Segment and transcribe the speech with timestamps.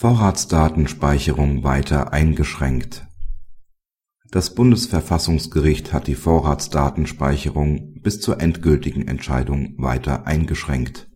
[0.00, 3.06] Vorratsdatenspeicherung weiter eingeschränkt.
[4.30, 11.10] Das Bundesverfassungsgericht hat die Vorratsdatenspeicherung bis zur endgültigen Entscheidung weiter eingeschränkt.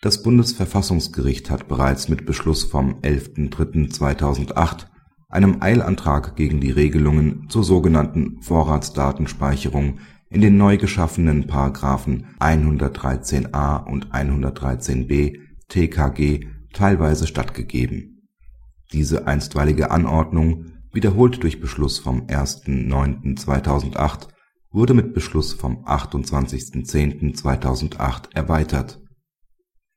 [0.00, 4.86] Das Bundesverfassungsgericht hat bereits mit Beschluss vom 11.03.2008
[5.28, 11.46] einem Eilantrag gegen die Regelungen zur sogenannten Vorratsdatenspeicherung in den neu geschaffenen§
[12.40, 15.38] 113a und 113b
[15.68, 18.28] TKG teilweise stattgegeben.
[18.92, 24.28] Diese einstweilige Anordnung, wiederholt durch Beschluss vom 1.9.2008,
[24.70, 29.00] wurde mit Beschluss vom 28.10.2008 erweitert.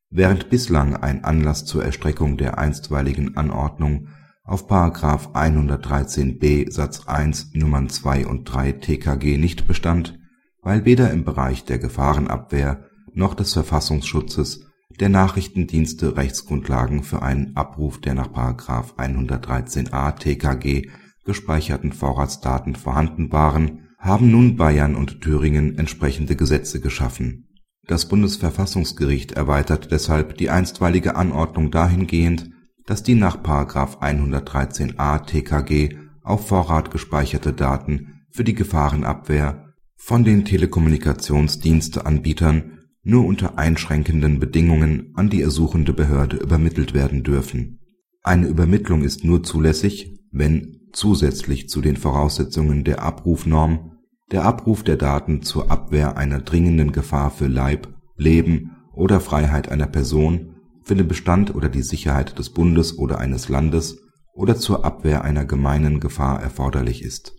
[0.09, 4.07] Während bislang ein Anlass zur Erstreckung der einstweiligen Anordnung
[4.43, 4.69] auf§
[5.33, 10.19] 113b Satz 1 Nummern 2 und 3 TKG nicht bestand,
[10.61, 14.64] weil weder im Bereich der Gefahrenabwehr noch des Verfassungsschutzes
[14.99, 18.29] der Nachrichtendienste Rechtsgrundlagen für einen Abruf der nach§
[18.95, 20.89] 113a TKG
[21.25, 27.47] gespeicherten Vorratsdaten vorhanden waren, haben nun Bayern und Thüringen entsprechende Gesetze geschaffen.
[27.87, 32.49] Das Bundesverfassungsgericht erweitert deshalb die einstweilige Anordnung dahingehend,
[32.85, 33.43] dass die nach§
[33.99, 42.74] 113a TKG auf Vorrat gespeicherte Daten für die Gefahrenabwehr von den Telekommunikationsdiensteanbietern
[43.05, 47.79] nur unter einschränkenden Bedingungen an die ersuchende Behörde übermittelt werden dürfen.
[48.23, 53.91] Eine Übermittlung ist nur zulässig, wenn zusätzlich zu den Voraussetzungen der Abrufnorm
[54.31, 59.85] der Abruf der Daten zur Abwehr einer dringenden Gefahr für Leib, Leben oder Freiheit einer
[59.85, 63.99] Person, für den Bestand oder die Sicherheit des Bundes oder eines Landes
[64.33, 67.35] oder zur Abwehr einer gemeinen Gefahr erforderlich ist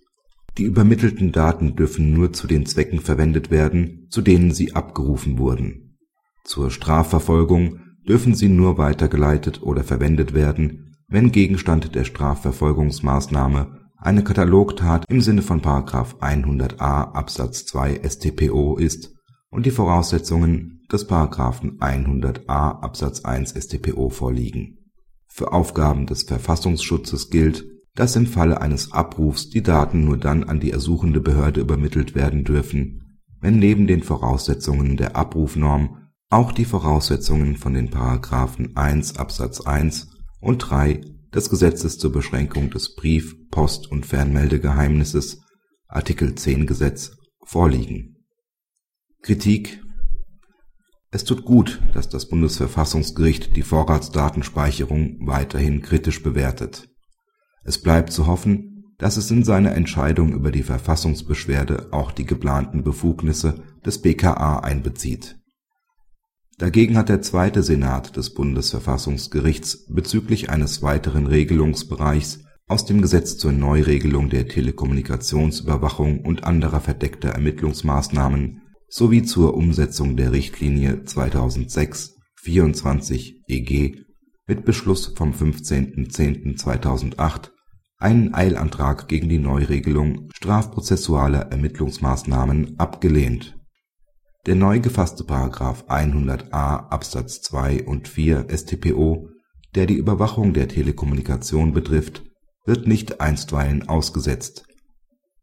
[0.58, 5.98] die übermittelten Daten dürfen nur zu den Zwecken verwendet werden, zu denen sie abgerufen wurden.
[6.44, 15.04] Zur Strafverfolgung dürfen sie nur weitergeleitet oder verwendet werden, wenn Gegenstand der Strafverfolgungsmaßnahme eine Katalogtat
[15.08, 15.60] im Sinne von§
[16.20, 19.14] 100a Absatz 2 StPO ist
[19.50, 21.08] und die Voraussetzungen des§
[21.78, 24.78] 100a Absatz 1 StPO vorliegen.
[25.26, 27.64] Für Aufgaben des Verfassungsschutzes gilt
[27.96, 32.44] dass im Falle eines Abrufs die Daten nur dann an die ersuchende Behörde übermittelt werden
[32.44, 37.90] dürfen, wenn neben den Voraussetzungen der Abrufnorm auch die Voraussetzungen von den§
[38.76, 41.00] 1 Absatz 1 und 3
[41.34, 45.40] des Gesetzes zur Beschränkung des Brief Post und Fernmeldegeheimnisses
[45.88, 48.26] (Artikel 10 Gesetz) vorliegen.
[49.22, 49.82] Kritik
[51.10, 56.90] Es tut gut, dass das Bundesverfassungsgericht die Vorratsdatenspeicherung weiterhin kritisch bewertet
[57.66, 62.84] es bleibt zu hoffen, dass es in seiner Entscheidung über die Verfassungsbeschwerde auch die geplanten
[62.84, 65.36] Befugnisse des BKA einbezieht.
[66.58, 73.52] Dagegen hat der Zweite Senat des Bundesverfassungsgerichts bezüglich eines weiteren Regelungsbereichs aus dem Gesetz zur
[73.52, 83.98] Neuregelung der Telekommunikationsüberwachung und anderer verdeckter Ermittlungsmaßnahmen sowie zur Umsetzung der Richtlinie 2006/24/EG
[84.46, 87.50] mit Beschluss vom 15.10.2008
[87.98, 93.58] einen Eilantrag gegen die Neuregelung strafprozessualer Ermittlungsmaßnahmen abgelehnt.
[94.44, 95.24] Der neu gefasste§
[95.86, 99.30] 100a Absatz 2 und 4 StPO,
[99.74, 102.22] der die Überwachung der Telekommunikation betrifft,
[102.64, 104.66] wird nicht einstweilen ausgesetzt.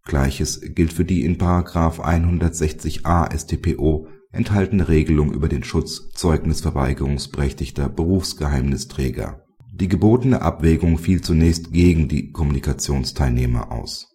[0.06, 1.38] Gleiches gilt für die in§
[2.00, 9.44] 160a StPO enthaltene Regelung über den Schutz zeugnisverweigerungsberechtigter Berufsgeheimnisträger
[9.76, 14.08] die gebotene Abwägung fiel zunächst gegen die Kommunikationsteilnehmer aus.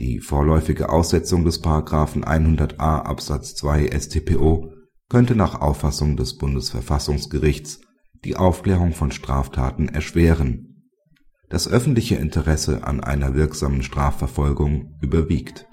[0.00, 1.62] Die vorläufige Aussetzung des§
[2.24, 4.72] 100a Absatz 2 StPO
[5.08, 7.82] könnte nach Auffassung des Bundesverfassungsgerichts
[8.24, 10.90] die Aufklärung von Straftaten erschweren.
[11.48, 15.68] Das öffentliche Interesse an einer wirksamen Strafverfolgung überwiegt